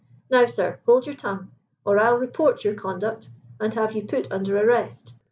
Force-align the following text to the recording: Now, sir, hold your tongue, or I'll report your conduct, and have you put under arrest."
Now, 0.31 0.47
sir, 0.47 0.79
hold 0.87 1.05
your 1.05 1.13
tongue, 1.13 1.51
or 1.85 1.99
I'll 1.99 2.17
report 2.17 2.63
your 2.63 2.73
conduct, 2.73 3.29
and 3.59 3.71
have 3.75 3.91
you 3.93 4.01
put 4.01 4.31
under 4.31 4.57
arrest." 4.57 5.13